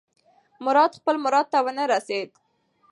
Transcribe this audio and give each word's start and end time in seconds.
مراد 0.65 0.91
خپل 0.99 1.15
مراد 1.23 1.45
ته 1.53 1.59
ونه 1.65 1.83
رسېد. 1.93 2.29